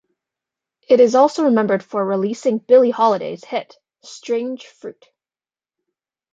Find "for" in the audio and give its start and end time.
1.83-2.03